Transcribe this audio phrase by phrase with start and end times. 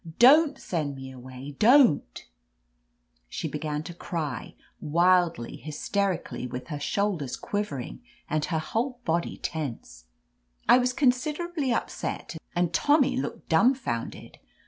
[0.17, 1.55] Don't send me away!
[1.59, 2.31] Don't r'
[3.29, 10.05] She began to cry, wildly, hysterically, with her shoulders quivering and her whole body tense.
[10.67, 14.39] I was considerably upset, and Tommy looked dumbfounded.